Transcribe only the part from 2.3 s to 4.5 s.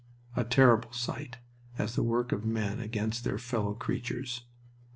of men against their fellow creatures...